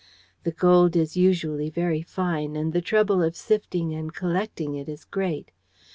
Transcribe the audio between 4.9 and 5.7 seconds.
great.